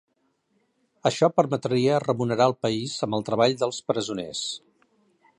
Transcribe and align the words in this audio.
Això 1.09 1.27
permetria 1.41 1.99
remunerar 2.05 2.47
al 2.51 2.57
país 2.67 2.95
amb 3.07 3.17
el 3.19 3.27
treball 3.27 3.55
dels 3.59 3.83
presoners. 3.91 4.41